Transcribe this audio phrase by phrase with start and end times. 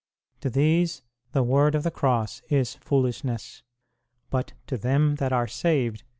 [0.39, 3.61] To these the word of the Cross is foolishness,
[4.31, 6.01] but to them that are saved